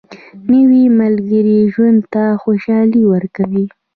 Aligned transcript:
نوې 0.51 0.83
ملګرې 0.99 1.59
ژوند 1.73 1.99
ته 2.13 2.23
خوشالي 2.41 3.01
ورکوي 3.13 3.65